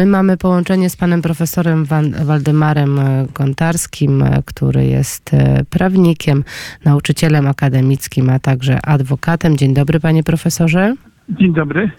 [0.00, 1.86] My mamy połączenie z panem profesorem
[2.24, 6.44] Waldemarem e, Gontarskim, e, który jest e, prawnikiem,
[6.84, 9.56] nauczycielem akademickim, a także adwokatem.
[9.56, 10.94] Dzień dobry, panie profesorze.
[11.30, 11.90] Dzień dobry.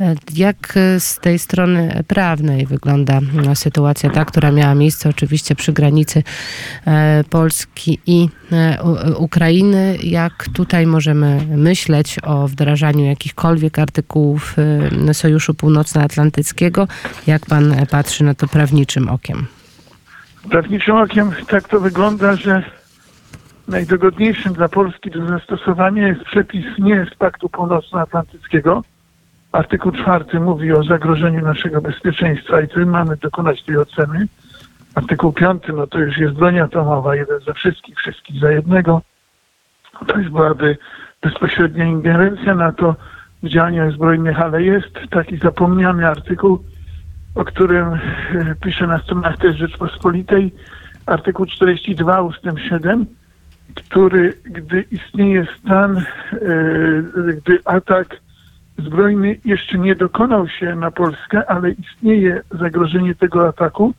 [0.00, 5.54] E, Jak e, z tej strony prawnej wygląda e, sytuacja ta, która miała miejsce oczywiście
[5.54, 6.22] przy granicy
[6.86, 8.28] e, Polski i
[9.16, 9.96] Ukrainy?
[10.02, 14.56] Jak tutaj możemy myśleć o wdrażaniu jakichkolwiek artykułów
[15.12, 16.88] Sojuszu Północnoatlantyckiego?
[17.26, 19.46] Jak pan patrzy na to prawniczym okiem?
[20.50, 22.79] Prawniczym okiem tak to wygląda, że
[23.70, 28.82] najdogodniejszym dla Polski do zastosowania jest przepis nie z Paktu Północnoatlantyckiego.
[29.52, 34.26] Artykuł czwarty mówi o zagrożeniu naszego bezpieczeństwa i tu mamy dokonać tej oceny.
[34.94, 39.02] Artykuł piąty, no to już jest broń atomowa, jeden za wszystkich, wszystkich za jednego.
[40.06, 40.78] To już byłaby
[41.22, 42.96] bezpośrednia ingerencja na to
[43.42, 46.64] w działaniach zbrojnych, ale jest taki zapomniany artykuł,
[47.34, 47.98] o którym e,
[48.62, 50.54] pisze na stronach też Rzeczpospolitej,
[51.06, 53.06] artykuł 42 ustęp 7,
[53.74, 56.04] który, gdy istnieje stan, e,
[57.36, 58.16] gdy atak
[58.78, 63.94] zbrojny jeszcze nie dokonał się na Polskę, ale istnieje zagrożenie tego ataku,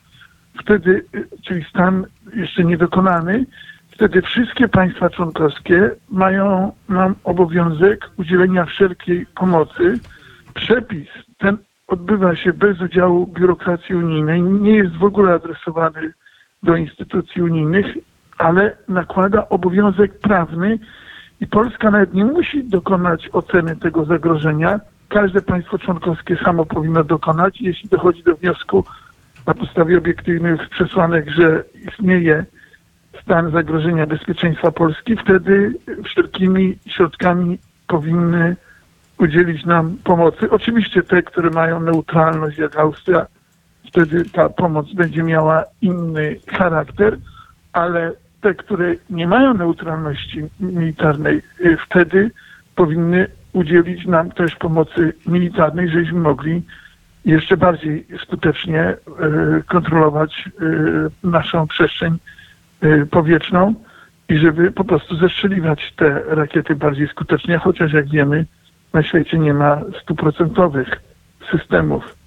[0.60, 3.46] wtedy, e, czyli stan jeszcze niedokonany,
[3.90, 9.98] wtedy wszystkie państwa członkowskie mają nam obowiązek udzielenia wszelkiej pomocy.
[10.54, 16.12] Przepis ten odbywa się bez udziału biurokracji unijnej, nie jest w ogóle adresowany
[16.62, 17.86] do instytucji unijnych,
[18.38, 20.78] ale nakłada obowiązek prawny
[21.40, 24.80] i Polska nawet nie musi dokonać oceny tego zagrożenia.
[25.08, 27.60] Każde państwo członkowskie samo powinno dokonać.
[27.60, 28.84] Jeśli dochodzi do wniosku
[29.46, 32.44] na podstawie obiektywnych przesłanek, że istnieje
[33.22, 38.56] stan zagrożenia bezpieczeństwa Polski, wtedy wszelkimi środkami powinny
[39.18, 40.50] udzielić nam pomocy.
[40.50, 43.26] Oczywiście te, które mają neutralność jak Austria,
[43.88, 47.18] wtedy ta pomoc będzie miała inny charakter,
[47.72, 52.30] ale te, które nie mają neutralności militarnej, y, wtedy
[52.76, 56.62] powinny udzielić nam też pomocy militarnej, żebyśmy mogli
[57.24, 58.94] jeszcze bardziej skutecznie
[59.58, 60.48] y, kontrolować
[61.24, 62.18] y, naszą przestrzeń
[62.84, 63.74] y, powietrzną
[64.28, 68.46] i żeby po prostu zestrzeliwać te rakiety bardziej skutecznie, chociaż jak wiemy,
[68.92, 71.00] na świecie nie ma stuprocentowych
[71.50, 72.21] systemów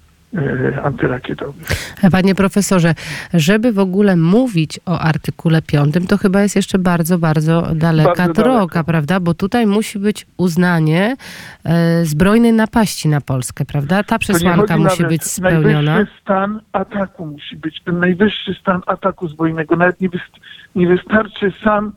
[0.84, 1.66] antyrakietowych.
[2.12, 2.94] Panie profesorze,
[3.34, 8.32] żeby w ogóle mówić o artykule 5, to chyba jest jeszcze bardzo, bardzo daleka Bardzo
[8.32, 8.84] droga, daleko.
[8.84, 9.20] prawda?
[9.20, 11.16] Bo tutaj musi być uznanie
[11.64, 14.02] e, zbrojnej napaści na Polskę, prawda?
[14.02, 15.94] Ta przesłanka musi być spełniona.
[15.94, 19.76] Najwyższy stan ataku musi być, ten najwyższy stan ataku zbrojnego.
[19.76, 20.40] Nawet nie, wyst-
[20.74, 21.92] nie wystarczy sam,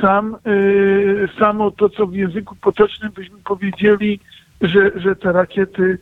[0.00, 4.20] sam, yy, samo to, co w języku potocznym byśmy powiedzieli,
[4.60, 5.98] że, że te rakiety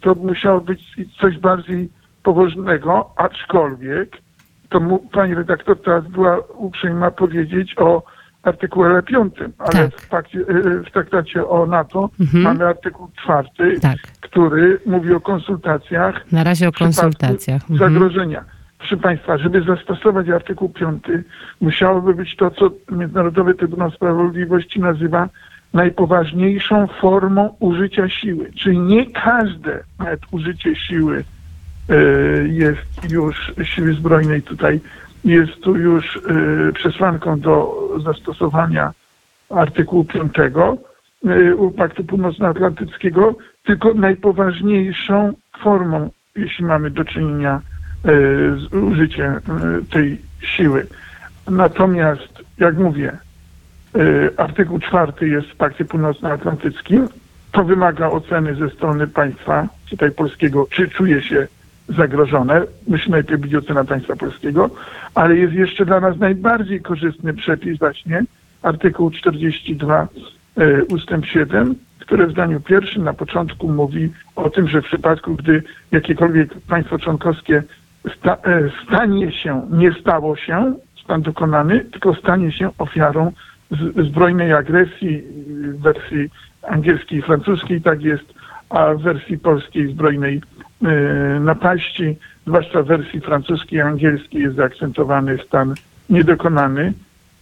[0.00, 1.88] To musiało być coś bardziej
[2.22, 4.16] poważnego, aczkolwiek
[4.68, 8.02] to mu, pani redaktor teraz była uprzejma powiedzieć o
[8.42, 10.00] artykule 5, ale Tak.
[10.00, 12.44] w, pakcie, yy, w traktacie o NATO Mhm.
[12.44, 17.62] mamy artykuł czwarty, Tak, który mówi o konsultacjach na razie o konsultacjach.
[17.70, 17.78] Mhm.
[17.78, 18.44] zagrożenia.
[18.78, 21.04] Proszę Państwa, żeby zastosować artykuł 5,
[21.60, 25.28] musiałoby być to, co Międzynarodowy Trybunał Sprawiedliwości nazywa
[25.74, 28.50] najpoważniejszą formą użycia siły.
[28.52, 31.24] Czyli nie każde nawet użycie siły
[31.88, 31.94] e,
[32.48, 34.80] jest już siły zbrojnej tutaj,
[35.24, 36.20] jest tu już e,
[36.72, 38.92] przesłanką do zastosowania
[39.50, 40.50] artykułu 5 e,
[41.76, 45.32] Paktu Północnoatlantyckiego, tylko najpoważniejszą
[45.62, 47.60] formą, jeśli mamy do czynienia
[48.56, 49.40] z użyciem
[49.90, 50.86] tej siły.
[51.50, 53.18] Natomiast, jak mówię,
[54.36, 57.08] artykuł 4 jest w Pakcie Północnoatlantyckim.
[57.52, 61.46] To wymaga oceny ze strony państwa, tutaj polskiego, czy czuje się
[61.88, 62.62] zagrożone.
[62.88, 64.70] Musi najpierw być ocena państwa polskiego,
[65.14, 68.24] ale jest jeszcze dla nas najbardziej korzystny przepis właśnie,
[68.62, 70.08] artykuł 42
[70.56, 75.34] e, ustęp 7, który w zdaniu pierwszym na początku mówi o tym, że w przypadku,
[75.34, 75.62] gdy
[75.92, 77.62] jakiekolwiek państwo członkowskie
[78.16, 83.32] sta, e, stanie się, nie stało się, stan dokonany, tylko stanie się ofiarą
[83.96, 85.22] zbrojnej agresji
[85.62, 86.30] w wersji
[86.62, 88.34] angielskiej i francuskiej, tak jest,
[88.70, 90.40] a w wersji polskiej zbrojnej
[90.82, 90.90] e,
[91.40, 95.74] napaści, zwłaszcza w wersji francuskiej i angielskiej jest zaakcentowany stan
[96.10, 96.92] niedokonany.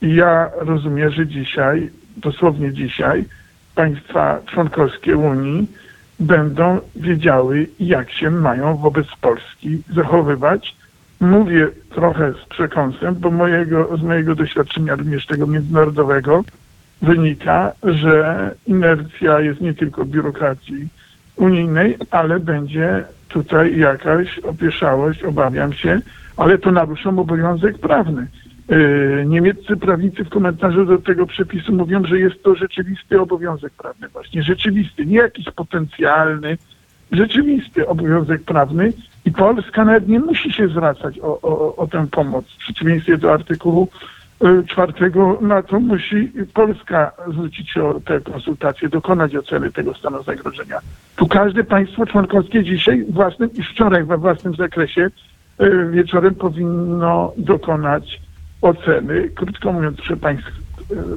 [0.02, 3.24] I ja rozumiem, że dzisiaj, dosłownie dzisiaj,
[3.74, 5.66] państwa członkowskie Unii
[6.20, 10.76] będą wiedziały, jak się mają wobec Polski zachowywać.
[11.20, 16.44] Mówię trochę z przekąsem, bo mojego, z mojego doświadczenia również tego międzynarodowego
[17.02, 20.88] wynika, że inercja jest nie tylko biurokracji
[21.36, 26.00] unijnej, ale będzie tutaj jakaś opieszałość, obawiam się,
[26.36, 28.26] ale to naruszą obowiązek prawny.
[28.68, 34.08] Yy, Niemieccy prawnicy w komentarzu do tego przepisu mówią, że jest to rzeczywisty obowiązek prawny,
[34.08, 36.58] właśnie rzeczywisty, nie jakiś potencjalny,
[37.12, 38.92] rzeczywisty obowiązek prawny
[39.24, 42.44] i Polska nawet nie musi się zwracać o, o, o tę pomoc.
[42.44, 43.88] W przeciwieństwie do artykułu
[44.44, 50.78] y, czwartego NATO musi Polska zwrócić się o te konsultacje, dokonać oceny tego stanu zagrożenia.
[51.16, 55.10] Tu każde państwo członkowskie dzisiaj własnym i wczoraj we własnym zakresie
[55.60, 58.20] y, wieczorem powinno dokonać
[58.62, 59.28] oceny.
[59.28, 60.50] Krótko mówiąc, proszę państwa,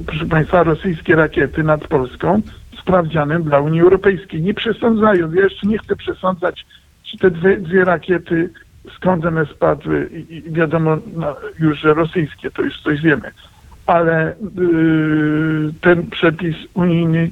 [0.06, 2.42] proszę państwa, rosyjskie rakiety nad Polską
[2.78, 4.42] sprawdzianem dla Unii Europejskiej.
[4.42, 6.66] Nie przesądzając, ja jeszcze nie chcę przesądzać,
[7.02, 8.50] czy te dwie, dwie rakiety
[8.96, 13.30] skąd one spadły i, i wiadomo no, już, że rosyjskie, to już coś wiemy.
[13.86, 17.30] Ale yy, ten przepis unijny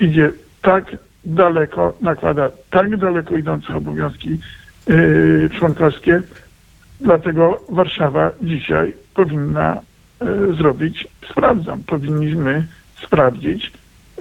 [0.00, 0.32] idzie
[0.62, 4.38] tak daleko, nakłada tak daleko idące obowiązki
[4.88, 6.22] yy, członkowskie,
[7.00, 9.89] dlatego Warszawa dzisiaj powinna e,
[10.58, 12.66] zrobić, sprawdzam, powinniśmy
[13.02, 13.72] sprawdzić,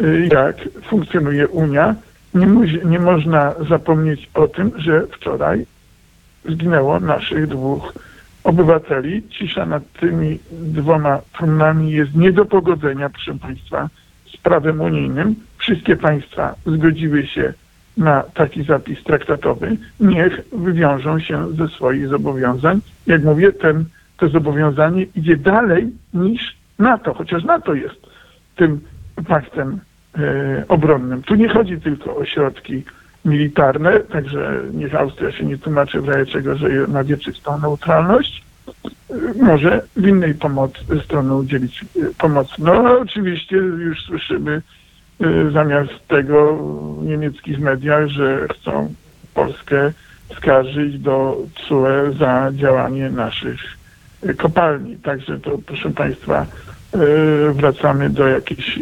[0.02, 1.96] e, jak funkcjonuje Unia.
[2.34, 2.48] Nie,
[2.86, 5.66] nie można zapomnieć o tym, że wczoraj
[6.46, 7.94] zginęło naszych dwóch
[8.44, 9.24] obywateli.
[9.30, 13.90] Cisza nad tymi dwoma trumnami jest nie do pogodzenia, proszę Państwa,
[14.34, 15.36] z prawem unijnym.
[15.58, 17.54] Wszystkie państwa zgodziły się
[17.98, 19.78] na taki zapis traktatowy.
[20.00, 22.82] Niech wywiążą się ze swoich zobowiązań.
[23.08, 23.86] Jak mówię, ten,
[24.20, 27.96] to zobowiązanie idzie dalej niż NATO, chociaż NATO jest
[28.56, 28.82] tym
[29.28, 29.80] paktem
[30.18, 31.24] e, obronnym.
[31.24, 32.84] Tu nie chodzi tylko o środki
[33.26, 38.44] militarne, także niech Austria się nie tłumaczy w razie czego, że ma wieczystą neutralność.
[39.10, 40.72] E, Może w innej pomoc,
[41.06, 41.86] stronie udzielić e,
[42.18, 42.54] pomocy.
[42.60, 44.62] No oczywiście już słyszymy
[45.22, 48.94] e, zamiast tego w niemieckich mediach, że chcą
[49.34, 49.92] Polskę
[50.38, 51.38] skarżyć do
[51.68, 53.79] CUE za działanie naszych
[54.38, 54.98] kopalni.
[54.98, 56.46] Także to proszę Państwa
[56.94, 56.98] e,
[57.54, 58.80] wracamy do jakichś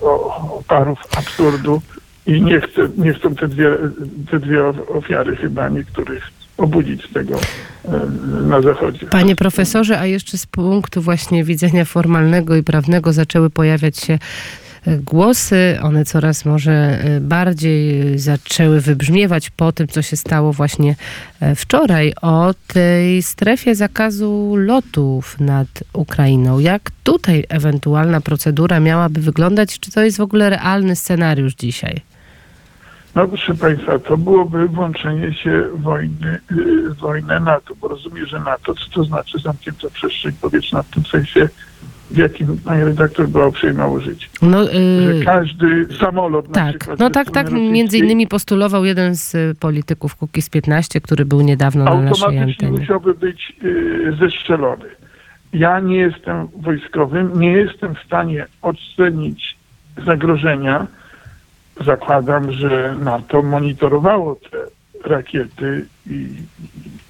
[0.00, 1.82] o- oparów absurdu
[2.26, 3.70] i nie, chcę, nie chcą te dwie,
[4.30, 6.24] te dwie ofiary chyba niektórych
[6.58, 7.34] obudzić tego
[7.84, 7.90] e,
[8.46, 9.06] na zachodzie.
[9.06, 14.18] Panie profesorze, a jeszcze z punktu właśnie widzenia formalnego i prawnego zaczęły pojawiać się
[14.86, 20.94] głosy, one coraz może e, bardziej e, zaczęły wybrzmiewać po tym, co się stało właśnie
[21.40, 26.58] e, wczoraj, o tej strefie zakazu lotów nad Ukrainą.
[26.58, 29.78] Jak tutaj ewentualna procedura miałaby wyglądać?
[29.78, 32.00] Czy to jest w ogóle realny scenariusz dzisiaj?
[33.14, 38.74] No proszę Państwa, to byłoby włączenie się wojny, w wojnę NATO, bo rozumiem, że NATO,
[38.74, 41.48] co to znaczy zamknięta przestrzeń powietrzna w tym sensie,
[42.10, 44.30] w jakim pani redaktor była uprzejma użyć.
[44.42, 44.72] No, Że
[45.12, 46.98] y, każdy samolot na Tak, przykład...
[46.98, 47.50] no tak, tak.
[47.52, 52.44] Między innymi postulował jeden z y, polityków Kukiz 15, który był niedawno na naszej automatycznie
[52.68, 52.78] antenie.
[52.80, 54.84] musiałby być yy, zestrzelony.
[55.52, 59.56] Ja nie jestem wojskowym, nie jestem w stanie ocenić
[60.06, 60.86] zagrożenia.
[61.84, 64.58] Zakładam, że NATO monitorowało te
[65.08, 66.26] rakiety i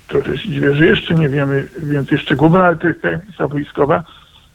[0.09, 4.05] trochę się dziwię, że jeszcze nie wiemy więcej szczegółów, ale to jest tajemnica wojskowa,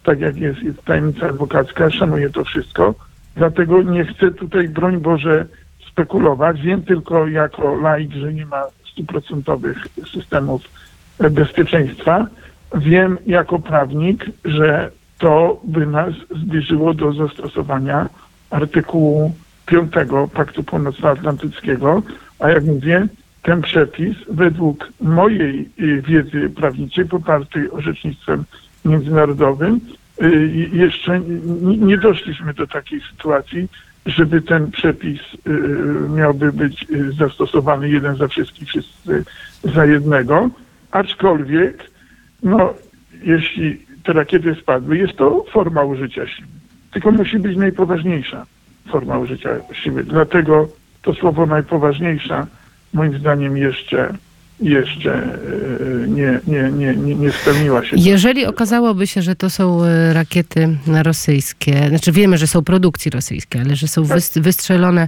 [0.06, 2.96] tak jak jest, jest tajemnica adwokacka, szanuję to wszystko,
[3.36, 5.46] dlatego nie chcę tutaj, broń Boże,
[5.92, 6.62] spekulować.
[6.62, 9.78] Wiem tylko jako laik, że nie ma stuprocentowych
[10.14, 10.62] systemów
[11.32, 12.28] bezpieczeństwa.
[12.76, 18.10] Wiem jako prawnik, że to by nas zbliżyło do zastosowania
[18.50, 19.36] artykułu
[19.66, 19.92] 5
[20.34, 22.02] Paktu Północnoatlantyckiego,
[22.40, 23.08] a jak mówię,
[23.42, 28.44] ten przepis według mojej y, wiedzy prawniczej popartej orzecznictwem
[28.86, 29.80] międzynarodowym
[30.22, 31.20] y, jeszcze
[31.78, 33.68] nie doszliśmy do takiej sytuacji,
[34.06, 39.24] żeby ten przepis y, miałby być y, zastosowany jeden za wszystkich, wszyscy
[39.64, 40.50] za jednego,
[40.92, 41.84] aczkolwiek
[42.44, 42.74] no,
[43.24, 46.48] jeśli te rakiety spadły, jest to forma użycia siły.
[46.92, 48.46] Tylko musi być najpoważniejsza
[48.88, 50.04] forma użycia siły.
[50.04, 50.68] Dlatego
[51.02, 52.48] to słowo najpoważniejsza
[52.94, 54.14] moim zdaniem jeszcze,
[54.60, 57.96] jeszcze e, nie, nie, nie, nie, nie spełniła się.
[58.00, 63.62] Jeżeli okazałoby się, że to są y, rakiety rosyjskie, znaczy wiemy, że są produkcji rosyjskie,
[63.62, 65.08] ale że są wys- wystrzelone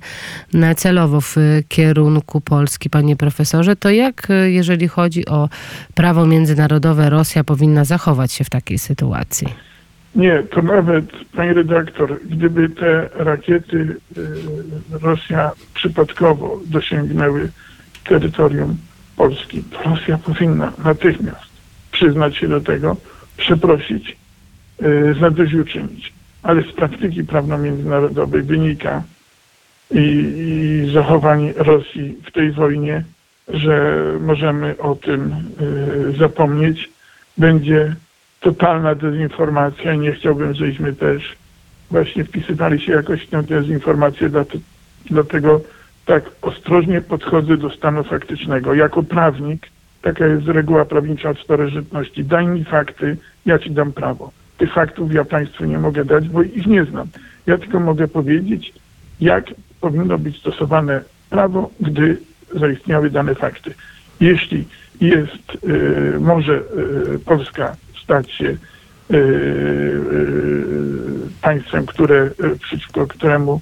[0.53, 1.35] na- celowo w
[1.67, 5.49] kierunku Polski, panie profesorze, to jak, jeżeli chodzi o
[5.95, 9.47] prawo międzynarodowe, Rosja powinna zachować się w takiej sytuacji?
[10.15, 14.21] Nie, to nawet, pani redaktor, gdyby te rakiety e,
[14.99, 17.49] Rosja przypadkowo dosięgnęły
[18.03, 18.77] terytorium
[19.17, 21.47] Polski, to Rosja powinna natychmiast
[21.91, 22.95] przyznać się do tego,
[23.37, 24.17] przeprosić,
[24.81, 26.13] e, zadośćuczynić.
[26.43, 29.03] Ale z praktyki prawno-międzynarodowej wynika
[29.91, 30.33] i,
[30.87, 33.03] i zachowań Rosji w tej wojnie
[33.47, 35.33] że możemy o tym
[36.11, 36.89] y, zapomnieć.
[37.37, 37.95] Będzie
[38.39, 41.35] totalna dezinformacja i nie chciałbym, żebyśmy też
[41.91, 44.59] właśnie wpisywali się jakoś w tę dezinformację, dlate-
[45.05, 45.61] dlatego
[46.07, 48.73] tak ostrożnie podchodzę do stanu faktycznego.
[48.73, 49.67] Jako prawnik,
[50.01, 54.31] taka jest reguła prawnicza od starożytności, daj mi fakty, ja ci dam prawo.
[54.57, 57.07] Tych faktów ja Państwu nie mogę dać, bo ich nie znam.
[57.47, 58.73] Ja tylko mogę powiedzieć,
[59.19, 59.45] jak
[59.81, 62.17] powinno być stosowane prawo, gdy
[62.55, 63.73] zaistniały dane fakty.
[64.19, 64.65] Jeśli
[65.01, 66.53] jest, y, może
[67.15, 68.57] y, Polska stać się y,
[69.15, 69.17] y,
[71.41, 73.59] państwem, które, y, przeciwko któremu,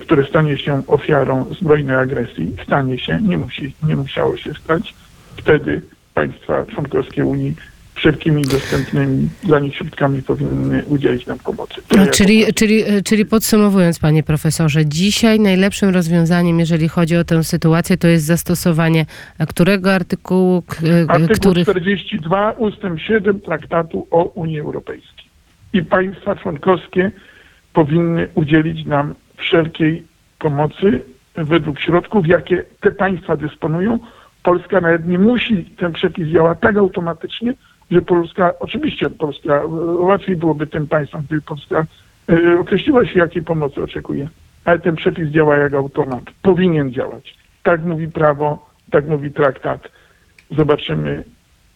[0.00, 4.94] które stanie się ofiarą zbrojnej agresji, stanie się, nie, musi, nie musiało się stać,
[5.36, 5.82] wtedy
[6.14, 7.54] państwa członkowskie Unii
[7.94, 11.74] wszelkimi dostępnymi dla nich środkami powinny udzielić nam pomocy.
[11.96, 17.24] No, ja czyli, czyli, e, czyli podsumowując, panie profesorze, dzisiaj najlepszym rozwiązaniem, jeżeli chodzi o
[17.24, 19.06] tę sytuację, to jest zastosowanie
[19.48, 21.68] którego artykułu, k- e, Artykuł których...
[21.68, 25.24] 42 ustęp 7 Traktatu o Unii Europejskiej.
[25.72, 27.10] I państwa członkowskie
[27.72, 29.14] powinny udzielić nam
[29.48, 30.02] wszelkiej
[30.38, 31.00] pomocy
[31.34, 33.98] według środków, jakie te państwa dysponują.
[34.42, 37.54] Polska nawet nie musi, ten przepis działa tak automatycznie,
[37.90, 39.62] że Polska, oczywiście Polska,
[39.98, 41.86] łatwiej byłoby tym państwom, gdyby Polska
[42.28, 44.28] e, określiła się, jakiej pomocy oczekuje.
[44.64, 46.22] Ale ten przepis działa jak automat.
[46.42, 47.34] Powinien działać.
[47.62, 49.88] Tak mówi prawo, tak mówi traktat.
[50.50, 51.24] Zobaczymy,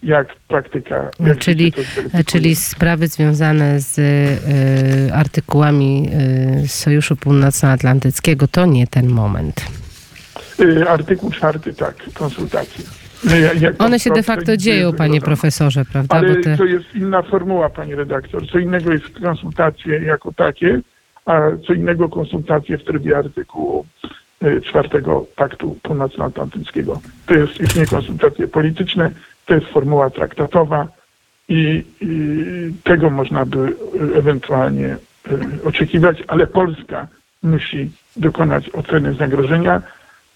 [0.02, 1.10] jak praktyka.
[1.20, 2.24] Jak Czyli, się to zweryfikuje.
[2.24, 6.10] czyli sprawy związane z e, artykułami
[6.64, 9.66] e, Sojuszu Północnoatlantyckiego to nie ten moment.
[10.60, 12.84] Y, Artykuł czwarty, tak, konsultacje.
[13.24, 13.30] No,
[13.86, 16.16] One się de to- facto to- dzieją, panie profesorze, prawda?
[16.16, 16.56] Ale te...
[16.56, 18.46] to jest inna formuła, pani redaktor.
[18.50, 20.80] Co innego jest konsultacje jako takie,
[21.26, 23.86] a co innego konsultacje w trybie artykułu
[24.44, 27.00] y, czwartego Paktu Północnoatlantyckiego.
[27.26, 29.10] To jest już nie konsultacje polityczne,
[29.52, 30.88] to jest formuła traktatowa
[31.48, 32.08] i, i
[32.84, 34.96] tego można by y, ewentualnie
[35.32, 37.08] y, oczekiwać, ale Polska
[37.42, 39.82] musi dokonać oceny zagrożenia.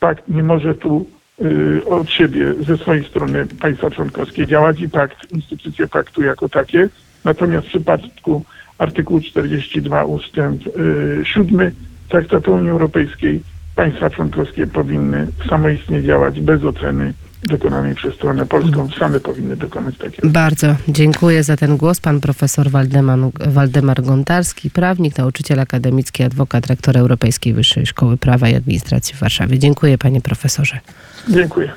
[0.01, 1.07] Pakt nie może tu
[1.41, 6.89] y, od siebie, ze swojej strony państwa członkowskie działać i pakt, instytucje paktu jako takie.
[7.25, 8.45] Natomiast w przypadku
[8.79, 11.71] artykułu 42 ustęp y, 7
[12.09, 13.41] Traktatu Unii Europejskiej
[13.77, 18.89] państwa członkowskie powinny samoistnie działać bez oceny dokonanej przez stronę polską.
[18.99, 20.29] Same powinny dokonać takiego.
[20.29, 22.01] Bardzo dziękuję za ten głos.
[22.01, 28.55] Pan profesor Waldemar, Waldemar Gontarski, prawnik, nauczyciel akademicki, adwokat, rektor Europejskiej Wyższej Szkoły Prawa i
[28.55, 29.59] Administracji w Warszawie.
[29.59, 30.79] Dziękuję panie profesorze.
[31.29, 31.73] Dziękuję.